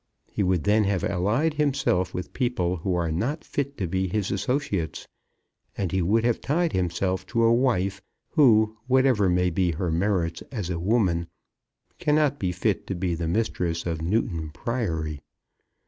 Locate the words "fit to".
3.43-3.85, 12.51-12.95